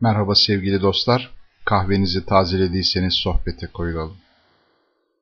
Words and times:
Merhaba 0.00 0.34
sevgili 0.34 0.82
dostlar, 0.82 1.30
kahvenizi 1.64 2.26
tazelediyseniz 2.26 3.14
sohbete 3.14 3.66
koyulalım. 3.66 4.16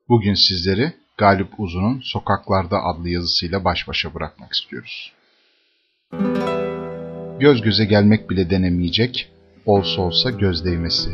Bugün 0.08 0.34
sizleri 0.34 0.92
Galip 1.18 1.48
Uzun'un 1.58 2.00
Sokaklarda 2.04 2.84
adlı 2.84 3.08
yazısıyla 3.08 3.64
baş 3.64 3.88
başa 3.88 4.14
bırakmak 4.14 4.52
istiyoruz. 4.52 5.12
Göz 7.40 7.62
göze 7.62 7.84
gelmek 7.84 8.30
bile 8.30 8.50
denemeyecek, 8.50 9.32
olsa 9.66 10.02
olsa 10.02 10.30
göz 10.30 10.64
değmesi, 10.64 11.10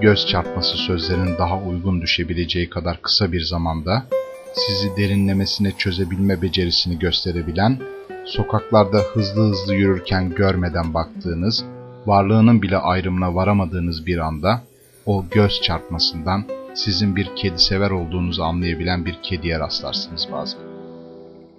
göz 0.00 0.26
çarpması 0.26 0.76
sözlerin 0.76 1.38
daha 1.38 1.58
uygun 1.62 2.02
düşebileceği 2.02 2.70
kadar 2.70 3.02
kısa 3.02 3.32
bir 3.32 3.42
zamanda 3.42 4.06
sizi 4.54 4.96
derinlemesine 4.96 5.72
çözebilme 5.78 6.42
becerisini 6.42 6.98
gösterebilen, 6.98 7.78
sokaklarda 8.24 8.98
hızlı 8.98 9.50
hızlı 9.50 9.74
yürürken 9.74 10.30
görmeden 10.30 10.94
baktığınız, 10.94 11.64
varlığının 12.06 12.62
bile 12.62 12.76
ayrımına 12.76 13.34
varamadığınız 13.34 14.06
bir 14.06 14.18
anda 14.18 14.62
o 15.06 15.24
göz 15.30 15.60
çarpmasından 15.60 16.44
sizin 16.74 17.16
bir 17.16 17.28
kedi 17.36 17.58
sever 17.58 17.90
olduğunuzu 17.90 18.42
anlayabilen 18.42 19.06
bir 19.06 19.18
kediye 19.22 19.58
rastlarsınız 19.58 20.28
bazen. 20.32 20.60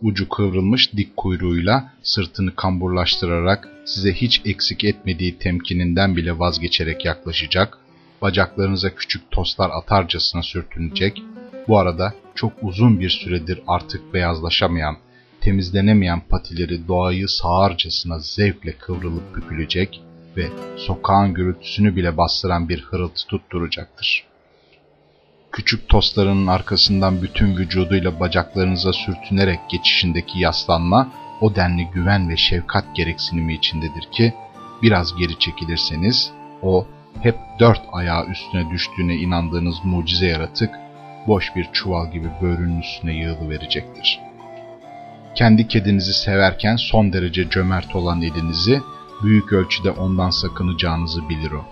Ucu 0.02 0.30
kıvrılmış 0.30 0.94
dik 0.94 1.17
kuyruğuyla 1.17 1.94
sırtını 2.03 2.55
kamburlaştırarak 2.55 3.70
size 3.86 4.14
hiç 4.14 4.41
eksik 4.45 4.84
etmediği 4.84 5.38
temkininden 5.38 6.16
bile 6.16 6.40
vazgeçerek 6.40 7.05
yaklaşacak, 7.05 7.78
bacaklarınıza 8.22 8.95
küçük 8.95 9.31
tostlar 9.31 9.70
atarcasına 9.70 10.44
sürtünecek, 10.44 11.23
bu 11.67 11.80
arada 11.80 12.14
çok 12.36 12.53
uzun 12.62 13.00
bir 13.00 13.09
süredir 13.09 13.62
artık 13.67 14.14
beyazlaşamayan, 14.14 14.98
temizlenemeyen 15.41 16.22
patileri 16.30 16.88
doğayı 16.88 17.28
sağarcasına 17.28 18.20
zevkle 18.20 18.72
kıvrılıp 18.72 19.36
bükülecek 19.36 20.02
ve 20.38 20.50
sokağın 20.78 21.34
gürültüsünü 21.34 21.96
bile 21.96 22.18
bastıran 22.18 22.70
bir 22.70 22.82
hırıltı 22.82 23.28
tutturacaktır. 23.28 24.23
Küçük 25.52 25.90
tostlarının 25.90 26.48
arkasından 26.48 27.22
bütün 27.22 27.58
vücuduyla 27.58 28.20
bacaklarınıza 28.20 28.94
sürtünerek 28.94 29.59
geçişindeki 29.70 30.40
yaslanma 30.40 31.12
o 31.42 31.56
denli 31.56 31.86
güven 31.94 32.30
ve 32.30 32.38
şefkat 32.38 32.95
gereksinimi 32.95 33.53
içindedir 33.53 34.12
ki 34.12 34.34
biraz 34.81 35.16
geri 35.16 35.40
çekilirseniz 35.40 36.31
o 36.62 36.88
hep 37.22 37.36
dört 37.59 37.81
ayağı 37.92 38.25
üstüne 38.25 38.70
düştüğüne 38.70 39.16
inandığınız 39.16 39.75
mucize 39.84 40.28
yaratık 40.28 40.70
boş 41.28 41.56
bir 41.56 41.70
çuval 41.73 42.12
gibi 42.12 42.30
böğrünün 42.42 42.81
üstüne 42.81 43.14
yığılıverecektir. 43.14 44.20
Kendi 45.36 45.68
kedinizi 45.68 46.14
severken 46.14 46.75
son 46.75 47.14
derece 47.14 47.50
cömert 47.50 47.95
olan 47.95 48.22
elinizi 48.22 48.81
büyük 49.23 49.53
ölçüde 49.53 49.91
ondan 49.91 50.29
sakınacağınızı 50.29 51.29
bilir 51.29 51.52
o. 51.52 51.66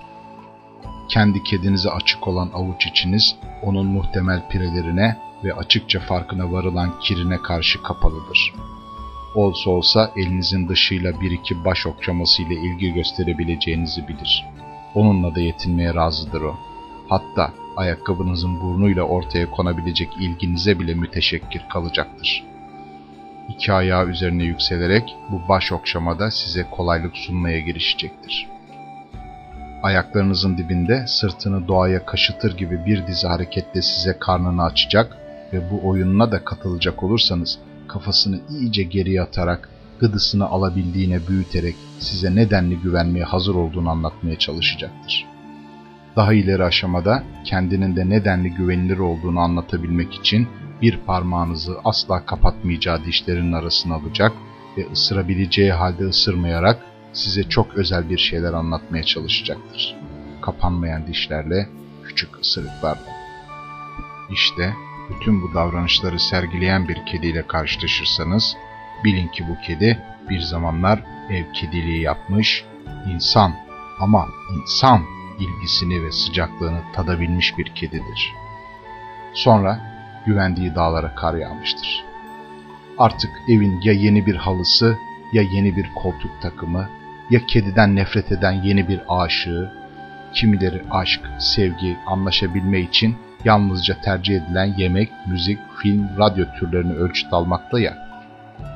Kendi 1.10 1.44
kedinize 1.44 1.90
açık 1.90 2.28
olan 2.28 2.50
avuç 2.54 2.88
içiniz 2.88 3.36
onun 3.64 3.86
muhtemel 3.86 4.48
pirelerine 4.50 5.18
ve 5.44 5.54
açıkça 5.54 6.00
farkına 6.00 6.52
varılan 6.52 7.00
kirine 7.00 7.38
karşı 7.38 7.84
kapalıdır. 7.84 8.54
Olsa 9.36 9.70
olsa 9.70 10.12
elinizin 10.18 10.70
dışıyla 10.70 11.22
bir 11.22 11.32
iki 11.32 11.66
baş 11.66 11.88
okşamasıyla 11.88 12.56
ilgi 12.56 12.94
gösterebileceğinizi 12.94 14.08
bilir. 14.08 14.46
Onunla 14.96 15.36
da 15.36 15.40
yetinmeye 15.40 15.94
razıdır 15.94 16.42
o. 16.42 16.56
Hatta 17.10 17.54
ayakkabınızın 17.76 18.62
burnuyla 18.62 19.04
ortaya 19.04 19.52
konabilecek 19.52 20.10
ilginize 20.20 20.80
bile 20.80 20.94
müteşekkir 20.94 21.66
kalacaktır. 21.70 22.51
İki 23.56 23.74
ayağı 23.74 24.08
üzerine 24.08 24.44
yükselerek 24.44 25.16
bu 25.32 25.42
baş 25.50 25.72
okşamada 25.72 26.32
size 26.32 26.66
kolaylık 26.72 27.18
sunmaya 27.18 27.60
girişecektir. 27.60 28.48
Ayaklarınızın 29.84 30.58
dibinde 30.58 31.04
sırtını 31.08 31.68
doğaya 31.68 32.06
kaşıtır 32.06 32.58
gibi 32.58 32.86
bir 32.86 33.08
dizi 33.08 33.28
hareketle 33.28 33.82
size 33.82 34.18
karnını 34.20 34.64
açacak 34.64 35.18
ve 35.54 35.72
bu 35.72 35.90
oyununa 35.90 36.32
da 36.32 36.44
katılacak 36.44 37.04
olursanız 37.04 37.60
kafasını 37.88 38.40
iyice 38.50 38.84
geriye 38.84 39.22
atarak 39.22 39.70
gıdısını 40.00 40.46
alabildiğine 40.46 41.28
büyüterek 41.28 41.76
size 42.00 42.36
nedenli 42.36 42.76
güvenmeye 42.76 43.26
hazır 43.26 43.56
olduğunu 43.56 43.90
anlatmaya 43.90 44.40
çalışacaktır. 44.40 45.26
Daha 46.16 46.34
ileri 46.34 46.64
aşamada 46.64 47.24
kendinin 47.46 47.96
de 47.96 48.10
nedenli 48.10 48.50
güvenilir 48.50 48.98
olduğunu 48.98 49.40
anlatabilmek 49.40 50.14
için 50.14 50.48
bir 50.82 50.98
parmağınızı 50.98 51.80
asla 51.86 52.26
kapatmayacağı 52.26 53.06
dişlerinin 53.06 53.54
arasına 53.54 53.96
alacak 53.96 54.32
ve 54.78 54.92
ısırabileceği 54.92 55.72
halde 55.72 56.04
ısırmayarak 56.04 56.86
size 57.14 57.44
çok 57.44 57.74
özel 57.74 58.10
bir 58.10 58.18
şeyler 58.18 58.54
anlatmaya 58.54 59.04
çalışacaktır. 59.04 59.96
Kapanmayan 60.42 61.08
dişlerle, 61.08 61.70
küçük 62.04 62.40
ısırıklarla. 62.42 63.08
İşte 64.32 64.74
bütün 65.10 65.42
bu 65.42 65.54
davranışları 65.54 66.20
sergileyen 66.20 66.88
bir 66.88 67.06
kediyle 67.06 67.48
karşılaşırsanız, 67.48 68.56
bilin 69.04 69.28
ki 69.28 69.44
bu 69.50 69.62
kedi 69.68 70.04
bir 70.30 70.40
zamanlar 70.40 71.04
ev 71.30 71.54
kediliği 71.54 72.02
yapmış, 72.02 72.66
insan 73.14 73.56
ama 74.00 74.28
insan 74.56 75.02
ilgisini 75.40 76.04
ve 76.04 76.12
sıcaklığını 76.12 76.82
tadabilmiş 76.94 77.58
bir 77.58 77.66
kedidir. 77.66 78.34
Sonra 79.34 79.91
güvendiği 80.26 80.76
dağlara 80.76 81.16
kar 81.16 81.34
yağmıştır. 81.34 82.04
Artık 82.98 83.30
evin 83.50 83.82
ya 83.84 83.94
yeni 83.94 84.26
bir 84.26 84.36
halısı 84.36 84.96
ya 85.34 85.42
yeni 85.42 85.76
bir 85.76 85.86
koltuk 85.96 86.42
takımı 86.42 86.90
ya 87.30 87.46
kediden 87.48 87.96
nefret 87.96 88.32
eden 88.32 88.52
yeni 88.52 88.88
bir 88.88 89.02
aşığı, 89.10 89.72
kimileri 90.34 90.82
aşk, 90.92 91.22
sevgi, 91.40 91.98
anlaşabilme 92.08 92.80
için 92.80 93.16
yalnızca 93.46 94.02
tercih 94.02 94.36
edilen 94.36 94.74
yemek, 94.78 95.10
müzik, 95.28 95.60
film, 95.78 96.10
radyo 96.18 96.46
türlerini 96.60 96.94
ölçüt 96.94 97.34
almakta 97.34 97.80
ya, 97.80 97.98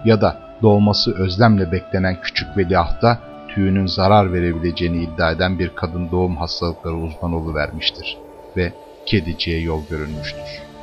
ya 0.06 0.22
da 0.22 0.42
doğması 0.62 1.16
özlemle 1.16 1.72
beklenen 1.72 2.22
küçük 2.22 2.58
veliahta 2.58 3.20
tüyünün 3.50 3.86
zarar 3.86 4.34
verebileceğini 4.34 5.04
iddia 5.04 5.32
eden 5.32 5.60
bir 5.60 5.70
kadın 5.76 6.12
doğum 6.12 6.38
hastalıkları 6.38 6.96
uzmanı 6.96 7.56
vermiştir 7.56 8.18
ve 8.58 8.74
kediciye 9.06 9.60
yol 9.60 9.82
görünmüştür. 9.90 10.75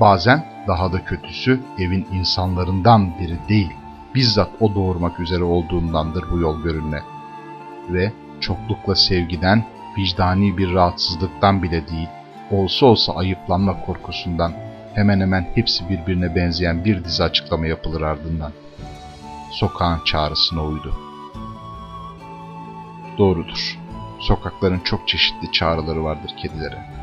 Bazen 0.00 0.46
daha 0.66 0.92
da 0.92 1.04
kötüsü 1.04 1.60
evin 1.78 2.06
insanlarından 2.12 3.18
biri 3.18 3.38
değil, 3.48 3.72
bizzat 4.14 4.50
o 4.60 4.74
doğurmak 4.74 5.20
üzere 5.20 5.44
olduğundandır 5.44 6.30
bu 6.30 6.38
yol 6.38 6.62
görünme. 6.62 7.02
Ve 7.88 8.12
çoklukla 8.40 8.94
sevgiden, 8.94 9.64
vicdani 9.98 10.58
bir 10.58 10.74
rahatsızlıktan 10.74 11.62
bile 11.62 11.88
değil, 11.88 12.08
olsa 12.50 12.86
olsa 12.86 13.14
ayıplanma 13.14 13.80
korkusundan 13.80 14.52
hemen 14.94 15.20
hemen 15.20 15.46
hepsi 15.54 15.88
birbirine 15.88 16.34
benzeyen 16.34 16.84
bir 16.84 17.04
dizi 17.04 17.24
açıklama 17.24 17.66
yapılır 17.66 18.00
ardından. 18.00 18.52
Sokağın 19.50 20.04
çağrısına 20.04 20.64
uydu. 20.64 20.94
Doğrudur. 23.18 23.78
Sokakların 24.20 24.80
çok 24.80 25.08
çeşitli 25.08 25.52
çağrıları 25.52 26.04
vardır 26.04 26.30
kedilere. 26.36 26.97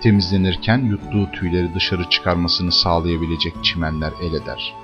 Temizlenirken 0.00 0.78
yuttuğu 0.78 1.30
tüyleri 1.32 1.74
dışarı 1.74 2.10
çıkarmasını 2.10 2.72
sağlayabilecek 2.72 3.64
çimenler 3.64 4.12
el 4.22 4.34
eder. 4.34 4.74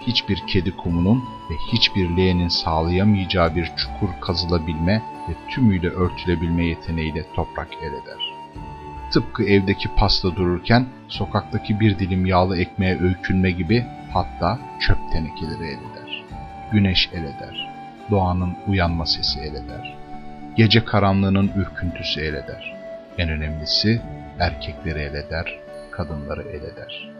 Hiçbir 0.00 0.42
kedi 0.46 0.76
kumunun 0.76 1.18
ve 1.50 1.54
hiçbir 1.72 2.16
leğenin 2.16 2.48
sağlayamayacağı 2.48 3.56
bir 3.56 3.72
çukur 3.76 4.08
kazılabilme 4.20 5.02
ve 5.28 5.32
tümüyle 5.48 5.88
örtülebilme 5.88 6.64
yeteneğiyle 6.64 7.24
toprak 7.34 7.68
el 7.82 7.92
eder. 7.92 8.34
Tıpkı 9.10 9.44
evdeki 9.44 9.88
pasta 9.96 10.36
dururken 10.36 10.86
sokaktaki 11.08 11.80
bir 11.80 11.98
dilim 11.98 12.26
yağlı 12.26 12.58
ekmeğe 12.58 13.00
öykünme 13.00 13.50
gibi 13.50 13.86
hatta 14.12 14.58
çöp 14.80 14.98
tenekeleri 15.12 15.64
el 15.64 15.78
eder. 15.78 16.24
Güneş 16.72 17.10
el 17.12 17.24
eder. 17.24 17.70
Doğanın 18.10 18.54
uyanma 18.66 19.06
sesi 19.06 19.40
el 19.40 19.54
eder. 19.54 19.96
Gece 20.56 20.84
karanlığının 20.84 21.52
ürküntüsü 21.56 22.20
el 22.20 22.34
eder. 22.34 22.76
En 23.18 23.28
önemlisi 23.28 24.02
erkekleri 24.38 24.98
el 24.98 25.14
eder, 25.14 25.60
kadınları 25.90 26.42
el 26.42 26.62
eder. 26.62 27.12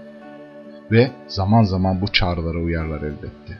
Ve 0.90 1.10
zaman 1.28 1.62
zaman 1.62 2.00
bu 2.00 2.12
çağrılara 2.12 2.58
uyarlar 2.58 3.02
elbette. 3.02 3.58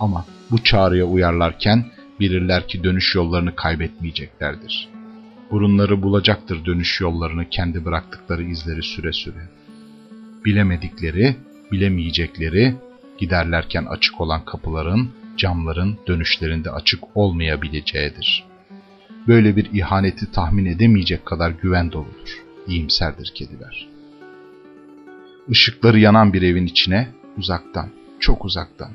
Ama 0.00 0.24
bu 0.50 0.62
çağrıya 0.62 1.04
uyarlarken 1.04 1.84
bilirler 2.20 2.68
ki 2.68 2.84
dönüş 2.84 3.14
yollarını 3.14 3.54
kaybetmeyeceklerdir. 3.54 4.88
Burunları 5.50 6.02
bulacaktır 6.02 6.64
dönüş 6.64 7.00
yollarını 7.00 7.48
kendi 7.48 7.84
bıraktıkları 7.84 8.42
izleri 8.42 8.82
süre 8.82 9.12
süre. 9.12 9.48
Bilemedikleri, 10.44 11.36
bilemeyecekleri, 11.72 12.74
giderlerken 13.18 13.84
açık 13.84 14.20
olan 14.20 14.44
kapıların, 14.44 15.10
camların 15.36 15.98
dönüşlerinde 16.06 16.70
açık 16.70 17.16
olmayabileceğidir. 17.16 18.44
Böyle 19.28 19.56
bir 19.56 19.72
ihaneti 19.72 20.32
tahmin 20.32 20.66
edemeyecek 20.66 21.26
kadar 21.26 21.50
güven 21.50 21.92
doludur 21.92 22.47
iyimserdir 22.68 23.32
kediler. 23.34 23.88
Işıkları 25.48 25.98
yanan 25.98 26.32
bir 26.32 26.42
evin 26.42 26.66
içine 26.66 27.08
uzaktan, 27.38 27.88
çok 28.20 28.44
uzaktan, 28.44 28.90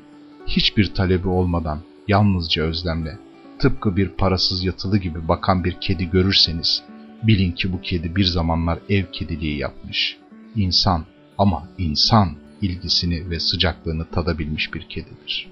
hiçbir 0.46 0.94
talebi 0.94 1.28
olmadan, 1.28 1.78
yalnızca 2.08 2.62
özlemle, 2.62 3.18
tıpkı 3.58 3.96
bir 3.96 4.08
parasız 4.08 4.64
yatılı 4.64 4.98
gibi 4.98 5.28
bakan 5.28 5.64
bir 5.64 5.76
kedi 5.80 6.10
görürseniz, 6.10 6.82
bilin 7.22 7.52
ki 7.52 7.72
bu 7.72 7.80
kedi 7.80 8.16
bir 8.16 8.24
zamanlar 8.24 8.78
ev 8.88 9.04
kediliği 9.12 9.58
yapmış. 9.58 10.16
İnsan 10.56 11.04
ama 11.38 11.68
insan 11.78 12.36
ilgisini 12.62 13.30
ve 13.30 13.40
sıcaklığını 13.40 14.04
tadabilmiş 14.10 14.74
bir 14.74 14.82
kedidir. 14.82 15.50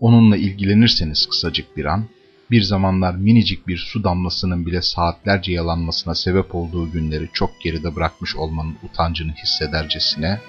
Onunla 0.00 0.36
ilgilenirseniz 0.36 1.26
kısacık 1.26 1.76
bir 1.76 1.84
an, 1.84 2.04
bir 2.50 2.62
zamanlar 2.62 3.14
minicik 3.14 3.68
bir 3.68 3.78
su 3.78 4.04
damlasının 4.04 4.66
bile 4.66 4.82
saatlerce 4.82 5.52
yalanmasına 5.52 6.14
sebep 6.14 6.54
olduğu 6.54 6.92
günleri 6.92 7.28
çok 7.32 7.60
geride 7.60 7.96
bırakmış 7.96 8.36
olmanın 8.36 8.76
utancını 8.82 9.32
hissedercesine, 9.32 10.40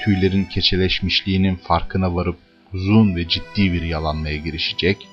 tüylerin 0.00 0.44
keçeleşmişliğinin 0.44 1.56
farkına 1.56 2.14
varıp 2.14 2.36
uzun 2.72 3.16
ve 3.16 3.28
ciddi 3.28 3.72
bir 3.72 3.82
yalanmaya 3.82 4.36
girişecek, 4.36 5.08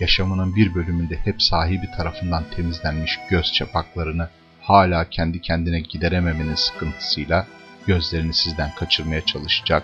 yaşamının 0.00 0.56
bir 0.56 0.74
bölümünde 0.74 1.16
hep 1.16 1.42
sahibi 1.42 1.90
tarafından 1.96 2.44
temizlenmiş 2.56 3.18
göz 3.30 3.52
çapaklarını 3.52 4.28
hala 4.60 5.10
kendi 5.10 5.40
kendine 5.40 5.80
giderememenin 5.80 6.54
sıkıntısıyla 6.54 7.46
gözlerini 7.86 8.34
sizden 8.34 8.70
kaçırmaya 8.74 9.24
çalışacak 9.24 9.82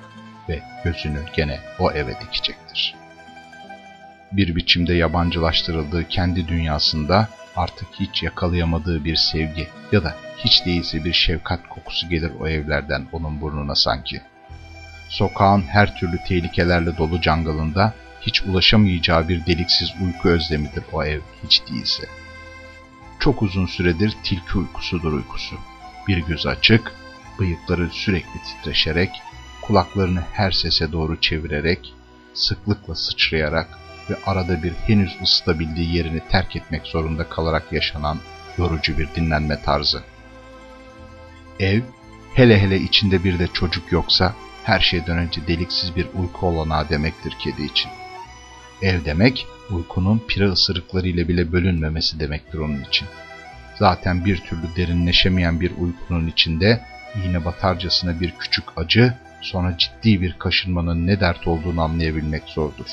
ve 0.49 0.63
gözünü 0.85 1.21
gene 1.37 1.61
o 1.79 1.91
eve 1.91 2.15
dikecektir. 2.21 3.04
Bir 4.37 4.57
biçimde 4.57 4.95
yabancılaştırıldığı 4.95 6.09
kendi 6.09 6.49
dünyasında 6.49 7.29
artık 7.57 7.89
hiç 8.01 8.23
yakalayamadığı 8.23 9.05
bir 9.05 9.17
sevgi 9.17 9.69
ya 9.93 10.05
da 10.05 10.17
hiç 10.39 10.67
değilse 10.67 11.05
bir 11.05 11.13
şefkat 11.13 11.69
kokusu 11.69 12.09
gelir 12.09 12.33
o 12.41 12.49
evlerden 12.49 13.07
onun 13.13 13.41
burnuna 13.41 13.75
sanki. 13.75 14.23
Sokağın 15.09 15.63
her 15.63 15.97
türlü 15.97 16.19
tehlikelerle 16.29 16.97
dolu 16.97 17.21
cangalında 17.21 17.95
hiç 18.21 18.43
ulaşamayacağı 18.43 19.29
bir 19.29 19.47
deliksiz 19.47 19.93
uyku 20.03 20.29
özlemidir 20.29 20.85
o 20.93 21.05
ev 21.05 21.21
hiç 21.45 21.63
değilse. 21.71 22.03
Çok 23.21 23.43
uzun 23.43 23.67
süredir 23.67 24.15
tilki 24.25 24.59
uykusudur 24.59 25.13
uykusu. 25.13 25.57
Bir 26.09 26.19
göz 26.19 26.47
açık, 26.47 26.93
bıyıkları 27.39 27.91
sürekli 27.91 28.43
titreşerek, 28.43 29.11
kulaklarını 29.63 30.23
her 30.33 30.51
sese 30.51 30.93
doğru 30.93 31.21
çevirerek, 31.21 31.95
sıklıkla 32.35 32.95
sıçrayarak 32.95 33.84
ve 34.11 34.15
arada 34.27 34.63
bir 34.63 34.73
henüz 34.73 35.17
ısıtabildiği 35.23 35.97
yerini 35.97 36.21
terk 36.31 36.57
etmek 36.57 36.87
zorunda 36.87 37.29
kalarak 37.29 37.73
yaşanan 37.73 38.19
yorucu 38.59 38.99
bir 38.99 39.09
dinlenme 39.17 39.63
tarzı. 39.63 40.03
Ev, 41.61 41.81
hele 42.35 42.61
hele 42.61 42.77
içinde 42.77 43.25
bir 43.25 43.39
de 43.39 43.49
çocuk 43.53 43.93
yoksa 43.93 44.35
her 44.65 44.81
şeyden 44.81 45.19
önce 45.19 45.47
deliksiz 45.47 45.97
bir 45.97 46.07
uyku 46.15 46.47
olanağı 46.47 46.89
demektir 46.89 47.37
kedi 47.39 47.65
için. 47.65 47.91
Ev 48.83 49.05
demek, 49.05 49.47
uykunun 49.71 50.23
pire 50.29 50.49
ısırıklarıyla 50.49 51.29
bile 51.29 51.53
bölünmemesi 51.53 52.21
demektir 52.21 52.59
onun 52.59 52.85
için. 52.85 53.09
Zaten 53.79 54.25
bir 54.25 54.37
türlü 54.37 54.77
derinleşemeyen 54.77 55.61
bir 55.61 55.71
uykunun 55.71 56.27
içinde 56.27 56.85
iğne 57.25 57.45
batarcasına 57.45 58.21
bir 58.21 58.31
küçük 58.39 58.65
acı, 58.77 59.15
sonra 59.41 59.79
ciddi 59.79 60.23
bir 60.23 60.33
kaşınmanın 60.39 61.07
ne 61.07 61.21
dert 61.21 61.47
olduğunu 61.47 61.83
anlayabilmek 61.83 62.43
zordur. 62.47 62.87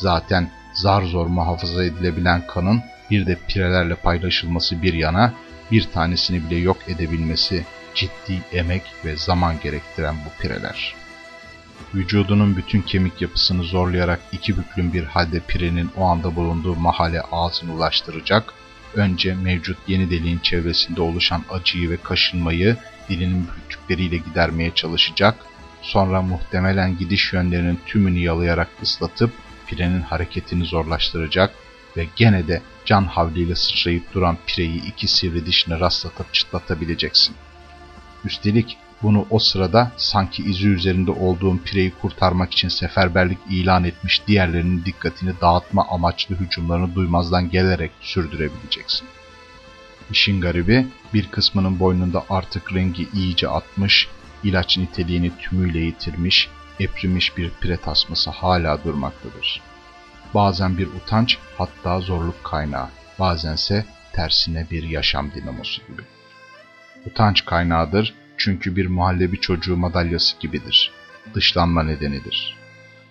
Zaten 0.00 0.50
zar 0.72 1.02
zor 1.02 1.26
muhafaza 1.26 1.84
edilebilen 1.84 2.46
kanın 2.46 2.82
bir 3.10 3.26
de 3.26 3.38
pirelerle 3.48 3.94
paylaşılması 3.94 4.82
bir 4.82 4.94
yana, 4.94 5.32
bir 5.70 5.82
tanesini 5.82 6.50
bile 6.50 6.56
yok 6.56 6.76
edebilmesi 6.88 7.64
ciddi 7.94 8.42
emek 8.52 8.82
ve 9.04 9.16
zaman 9.16 9.54
gerektiren 9.62 10.16
bu 10.24 10.42
pireler. 10.42 10.94
Vücudunun 11.94 12.56
bütün 12.56 12.82
kemik 12.82 13.22
yapısını 13.22 13.62
zorlayarak 13.62 14.20
iki 14.32 14.56
büklüm 14.56 14.92
bir 14.92 15.04
halde 15.04 15.40
pirenin 15.40 15.90
o 15.96 16.04
anda 16.04 16.36
bulunduğu 16.36 16.74
mahalle 16.74 17.20
ağzını 17.20 17.74
ulaştıracak, 17.74 18.52
önce 18.94 19.34
mevcut 19.34 19.78
yeni 19.86 20.10
deliğin 20.10 20.38
çevresinde 20.38 21.02
oluşan 21.02 21.42
acıyı 21.50 21.90
ve 21.90 21.96
kaşınmayı 21.96 22.76
dilinin 23.08 23.48
büyüklükleriyle 23.48 24.16
gidermeye 24.16 24.74
çalışacak, 24.74 25.34
sonra 25.82 26.22
muhtemelen 26.22 26.98
gidiş 26.98 27.32
yönlerinin 27.32 27.80
tümünü 27.86 28.18
yalayarak 28.18 28.68
ıslatıp 28.82 29.32
pirenin 29.68 30.02
hareketini 30.02 30.64
zorlaştıracak 30.64 31.54
ve 31.96 32.06
gene 32.16 32.48
de 32.48 32.62
can 32.84 33.04
havliyle 33.04 33.54
sıçrayıp 33.54 34.14
duran 34.14 34.38
pireyi 34.46 34.86
iki 34.86 35.08
sivri 35.08 35.46
dişine 35.46 35.80
rastlatıp 35.80 36.34
çıtlatabileceksin. 36.34 37.36
Üstelik 38.24 38.76
bunu 39.02 39.26
o 39.30 39.38
sırada 39.38 39.92
sanki 39.96 40.42
izi 40.42 40.68
üzerinde 40.68 41.10
olduğun 41.10 41.58
pireyi 41.58 41.90
kurtarmak 41.90 42.52
için 42.52 42.68
seferberlik 42.68 43.38
ilan 43.50 43.84
etmiş 43.84 44.22
diğerlerinin 44.26 44.84
dikkatini 44.84 45.32
dağıtma 45.40 45.86
amaçlı 45.90 46.36
hücumlarını 46.36 46.94
duymazdan 46.94 47.50
gelerek 47.50 47.90
sürdürebileceksin. 48.00 49.08
İşin 50.10 50.40
garibi 50.40 50.86
bir 51.14 51.26
kısmının 51.26 51.78
boynunda 51.78 52.24
artık 52.30 52.74
rengi 52.74 53.08
iyice 53.14 53.48
atmış, 53.48 54.08
ilaç 54.44 54.78
niteliğini 54.78 55.32
tümüyle 55.38 55.78
yitirmiş, 55.78 56.48
eprimiş 56.80 57.36
bir 57.36 57.50
pire 57.60 57.76
tasması 57.76 58.30
hala 58.30 58.84
durmaktadır. 58.84 59.60
Bazen 60.34 60.78
bir 60.78 60.86
utanç 60.86 61.38
hatta 61.58 62.00
zorluk 62.00 62.44
kaynağı, 62.44 62.88
bazense 63.18 63.84
tersine 64.12 64.66
bir 64.70 64.82
yaşam 64.82 65.30
dinamosu 65.34 65.82
gibi. 65.86 66.02
Utanç 67.06 67.44
kaynağıdır 67.44 68.14
çünkü 68.36 68.76
bir 68.76 68.86
muhallebi 68.86 69.40
çocuğu 69.40 69.76
madalyası 69.76 70.36
gibidir. 70.40 70.90
Dışlanma 71.34 71.82
nedenidir. 71.82 72.56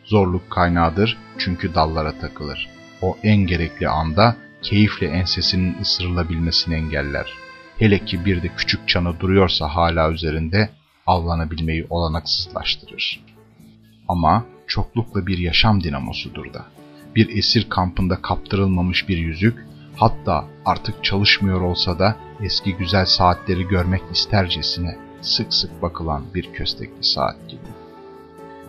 Zorluk 0.03 0.49
kaynağıdır 0.49 1.17
çünkü 1.37 1.75
dallara 1.75 2.19
takılır. 2.19 2.69
O 3.01 3.17
en 3.23 3.37
gerekli 3.37 3.87
anda 3.87 4.35
keyifle 4.61 5.07
ensesinin 5.07 5.77
ısırılabilmesini 5.81 6.75
engeller. 6.75 7.33
Hele 7.77 8.05
ki 8.05 8.25
bir 8.25 8.43
de 8.43 8.47
küçük 8.47 8.87
çanı 8.87 9.19
duruyorsa 9.19 9.67
hala 9.67 10.11
üzerinde 10.11 10.69
avlanabilmeyi 11.07 11.87
olanaksızlaştırır. 11.89 13.19
Ama 14.07 14.45
çoklukla 14.67 15.27
bir 15.27 15.37
yaşam 15.37 15.83
dinamosudur 15.83 16.53
da. 16.53 16.65
Bir 17.15 17.37
esir 17.37 17.69
kampında 17.69 18.21
kaptırılmamış 18.21 19.09
bir 19.09 19.17
yüzük, 19.17 19.65
hatta 19.95 20.45
artık 20.65 21.03
çalışmıyor 21.03 21.61
olsa 21.61 21.99
da 21.99 22.15
eski 22.41 22.73
güzel 22.73 23.05
saatleri 23.05 23.67
görmek 23.67 24.01
istercesine 24.13 24.97
sık 25.21 25.53
sık 25.53 25.81
bakılan 25.81 26.23
bir 26.35 26.53
köstekli 26.53 27.03
saat 27.03 27.49
gibi. 27.49 27.61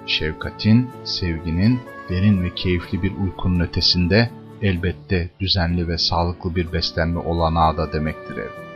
Şefkatin, 0.07 0.91
sevginin, 1.05 1.81
derin 2.09 2.43
ve 2.43 2.55
keyifli 2.55 3.03
bir 3.03 3.13
uykunun 3.17 3.61
ötesinde 3.61 4.31
elbette 4.63 5.31
düzenli 5.41 5.89
ve 5.89 5.99
sağlıklı 5.99 6.57
bir 6.57 6.73
beslenme 6.73 7.19
olanağı 7.19 7.77
da 7.77 7.93
demektir 7.93 8.37
ev. 8.37 8.68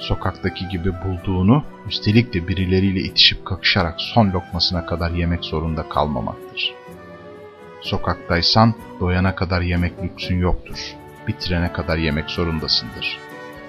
Sokaktaki 0.00 0.68
gibi 0.68 0.92
bulduğunu, 1.04 1.64
üstelik 1.88 2.34
de 2.34 2.48
birileriyle 2.48 3.00
itişip 3.00 3.46
kakışarak 3.46 3.94
son 3.98 4.30
lokmasına 4.30 4.86
kadar 4.86 5.10
yemek 5.10 5.44
zorunda 5.44 5.88
kalmamaktır. 5.88 6.74
Sokaktaysan 7.82 8.74
doyana 9.00 9.34
kadar 9.34 9.60
yemek 9.60 10.02
lüksün 10.02 10.38
yoktur. 10.38 10.78
Bitirene 11.28 11.72
kadar 11.72 11.96
yemek 11.96 12.30
zorundasındır. 12.30 13.18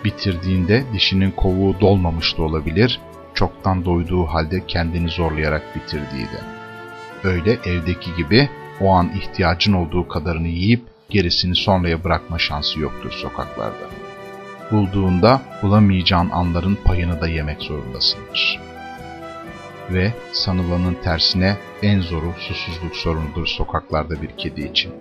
Bitirdiğinde 0.06 0.84
dişinin 0.94 1.32
kovuğu 1.32 1.76
dolmamış 1.82 2.38
da 2.38 2.42
olabilir, 2.44 3.00
çoktan 3.34 3.86
doyduğu 3.86 4.26
halde 4.26 4.66
kendini 4.68 5.10
zorlayarak 5.10 5.76
bitirdiği 5.76 6.26
de. 6.26 6.42
Öyle 7.24 7.52
evdeki 7.66 8.16
gibi 8.16 8.50
o 8.82 8.90
an 8.90 9.10
ihtiyacın 9.16 9.74
olduğu 9.74 10.08
kadarını 10.08 10.48
yiyip 10.48 10.82
gerisini 11.10 11.56
sonraya 11.56 12.04
bırakma 12.04 12.40
şansı 12.40 12.80
yoktur 12.80 13.12
sokaklarda. 13.12 14.01
Bulduğunda 14.72 15.42
bulamayacağın 15.62 16.30
anların 16.30 16.78
payını 16.86 17.22
da 17.22 17.28
yemek 17.28 17.62
zorundasındır. 17.62 18.60
Ve 19.90 20.14
sanılanın 20.34 20.98
tersine 21.04 21.58
en 21.82 22.02
zoru 22.02 22.34
susuzluk 22.40 22.96
sorunudur 22.96 23.48
sokaklarda 23.48 24.22
bir 24.22 24.30
kedi 24.38 24.62
için. 24.62 24.94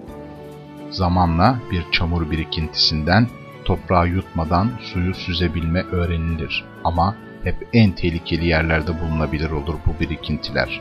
Zamanla 0.91 1.59
bir 1.71 1.85
çamur 1.93 2.31
birikintisinden 2.31 3.29
toprağı 3.65 4.09
yutmadan 4.09 4.71
suyu 4.81 5.15
süzebilme 5.15 5.83
öğrenilir 5.83 6.65
ama 6.85 7.17
hep 7.45 7.69
en 7.73 7.93
tehlikeli 7.93 8.47
yerlerde 8.47 9.01
bulunabilir 9.01 9.51
olur 9.51 9.75
bu 9.87 10.01
birikintiler. 10.01 10.81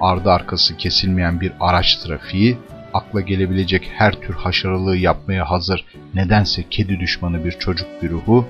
Ardı 0.00 0.30
arkası 0.30 0.76
kesilmeyen 0.76 1.40
bir 1.40 1.52
araç 1.60 1.96
trafiği, 1.96 2.58
akla 2.94 3.20
gelebilecek 3.20 3.90
her 3.94 4.12
tür 4.12 4.34
haşaralığı 4.34 4.96
yapmaya 4.96 5.50
hazır 5.50 5.84
nedense 6.14 6.64
kedi 6.70 7.00
düşmanı 7.00 7.44
bir 7.44 7.52
çocuk 7.52 8.00
güruhu, 8.00 8.46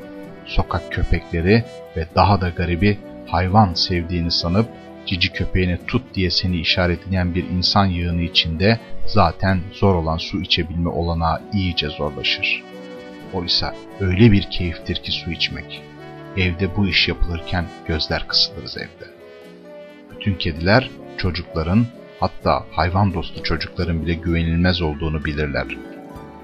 sokak 0.46 0.92
köpekleri 0.92 1.64
ve 1.96 2.06
daha 2.14 2.40
da 2.40 2.48
garibi 2.48 2.98
hayvan 3.26 3.74
sevdiğini 3.74 4.30
sanıp 4.30 4.68
cici 5.06 5.32
köpeğini 5.32 5.78
tut 5.86 6.14
diye 6.14 6.30
seni 6.30 6.60
işaretleyen 6.60 7.34
bir 7.34 7.44
insan 7.44 7.86
yığını 7.86 8.22
içinde 8.22 8.80
zaten 9.06 9.60
zor 9.72 9.94
olan 9.94 10.16
su 10.16 10.40
içebilme 10.40 10.88
olanağı 10.88 11.40
iyice 11.52 11.88
zorlaşır. 11.88 12.62
Oysa 13.32 13.74
öyle 14.00 14.32
bir 14.32 14.42
keyiftir 14.42 14.96
ki 14.96 15.12
su 15.12 15.30
içmek. 15.30 15.82
Evde 16.36 16.76
bu 16.76 16.86
iş 16.86 17.08
yapılırken 17.08 17.64
gözler 17.88 18.28
kısılırız 18.28 18.78
evde. 18.78 19.10
Bütün 20.10 20.34
kediler 20.34 20.90
çocukların 21.18 21.86
hatta 22.22 22.64
hayvan 22.70 23.14
dostu 23.14 23.42
çocukların 23.42 24.02
bile 24.02 24.14
güvenilmez 24.14 24.82
olduğunu 24.82 25.24
bilirler. 25.24 25.66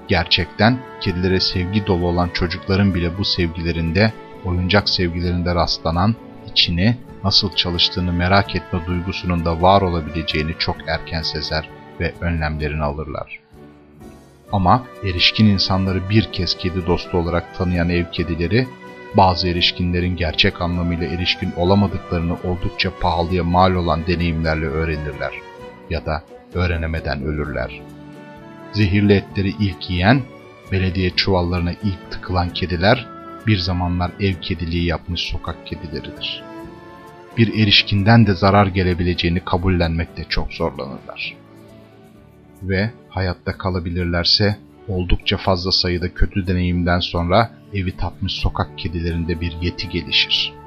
Gerçekten 0.07 0.79
kedilere 1.01 1.39
sevgi 1.39 1.87
dolu 1.87 2.07
olan 2.07 2.29
çocukların 2.33 2.95
bile 2.95 3.17
bu 3.17 3.25
sevgilerinde, 3.25 4.13
oyuncak 4.45 4.89
sevgilerinde 4.89 5.55
rastlanan, 5.55 6.15
içini 6.51 6.97
nasıl 7.23 7.55
çalıştığını 7.55 8.13
merak 8.13 8.55
etme 8.55 8.79
duygusunun 8.87 9.45
da 9.45 9.61
var 9.61 9.81
olabileceğini 9.81 10.55
çok 10.59 10.75
erken 10.87 11.21
sezer 11.21 11.69
ve 11.99 12.13
önlemlerini 12.21 12.83
alırlar. 12.83 13.39
Ama 14.51 14.83
erişkin 15.03 15.45
insanları 15.45 16.09
bir 16.09 16.23
kez 16.23 16.57
kedi 16.57 16.87
dostu 16.87 17.17
olarak 17.17 17.57
tanıyan 17.57 17.89
ev 17.89 18.05
kedileri, 18.11 18.67
bazı 19.17 19.47
erişkinlerin 19.47 20.15
gerçek 20.15 20.61
anlamıyla 20.61 21.07
erişkin 21.07 21.51
olamadıklarını 21.57 22.33
oldukça 22.33 22.91
pahalıya 23.01 23.43
mal 23.43 23.75
olan 23.75 24.07
deneyimlerle 24.07 24.65
öğrenirler 24.65 25.48
ya 25.89 26.05
da 26.05 26.23
öğrenemeden 26.53 27.23
ölürler. 27.23 27.81
Zehirli 28.71 29.13
etleri 29.13 29.49
ilk 29.49 29.89
yiyen, 29.89 30.21
belediye 30.71 31.09
çuvallarına 31.09 31.71
ilk 31.71 32.11
tıkılan 32.11 32.49
kediler, 32.49 33.07
bir 33.47 33.57
zamanlar 33.57 34.11
ev 34.19 34.33
kediliği 34.41 34.85
yapmış 34.85 35.21
sokak 35.21 35.67
kedileridir. 35.67 36.43
Bir 37.37 37.63
erişkinden 37.63 38.27
de 38.27 38.33
zarar 38.33 38.67
gelebileceğini 38.67 39.39
kabullenmekte 39.39 40.23
çok 40.29 40.53
zorlanırlar. 40.53 41.35
Ve 42.63 42.91
hayatta 43.09 43.57
kalabilirlerse 43.57 44.57
oldukça 44.87 45.37
fazla 45.37 45.71
sayıda 45.71 46.13
kötü 46.13 46.47
deneyimden 46.47 46.99
sonra 46.99 47.51
evi 47.73 47.97
tapmış 47.97 48.33
sokak 48.33 48.77
kedilerinde 48.77 49.41
bir 49.41 49.51
yeti 49.61 49.89
gelişir. 49.89 50.58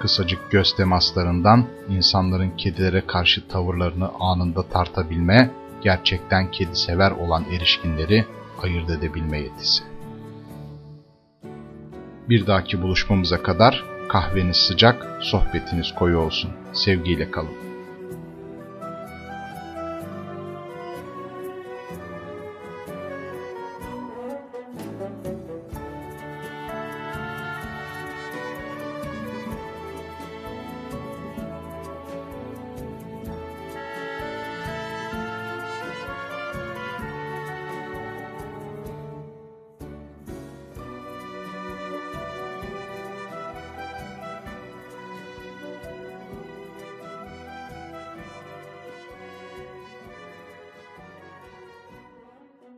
Kısacık 0.00 0.50
göz 0.50 0.76
temaslarından 0.76 1.66
insanların 1.88 2.50
kedilere 2.50 3.06
karşı 3.06 3.48
tavırlarını 3.48 4.10
anında 4.20 4.62
tartabilme, 4.62 5.50
gerçekten 5.82 6.50
kedi 6.50 6.76
sever 6.76 7.10
olan 7.10 7.44
erişkinleri 7.52 8.24
ayırt 8.62 8.90
edebilme 8.90 9.38
yetisi. 9.38 9.82
Bir 12.28 12.46
dahaki 12.46 12.82
buluşmamıza 12.82 13.42
kadar 13.42 13.84
kahveniz 14.08 14.56
sıcak, 14.56 15.06
sohbetiniz 15.20 15.94
koyu 15.94 16.18
olsun. 16.18 16.50
Sevgiyle 16.72 17.30
kalın. 17.30 17.69